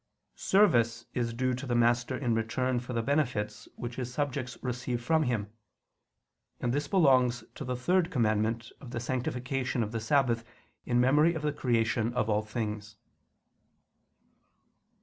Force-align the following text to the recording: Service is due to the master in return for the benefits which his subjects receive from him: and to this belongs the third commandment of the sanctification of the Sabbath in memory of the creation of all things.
Service 0.33 1.05
is 1.13 1.31
due 1.31 1.53
to 1.53 1.67
the 1.67 1.75
master 1.75 2.17
in 2.17 2.33
return 2.33 2.79
for 2.79 2.91
the 2.91 3.03
benefits 3.03 3.67
which 3.75 3.97
his 3.97 4.11
subjects 4.11 4.57
receive 4.63 4.99
from 4.99 5.21
him: 5.21 5.53
and 6.59 6.71
to 6.71 6.75
this 6.75 6.87
belongs 6.87 7.43
the 7.53 7.75
third 7.75 8.09
commandment 8.09 8.71
of 8.81 8.89
the 8.89 8.99
sanctification 8.99 9.83
of 9.83 9.91
the 9.91 9.99
Sabbath 9.99 10.43
in 10.87 10.99
memory 10.99 11.35
of 11.35 11.43
the 11.43 11.53
creation 11.53 12.11
of 12.15 12.31
all 12.31 12.41
things. 12.41 12.95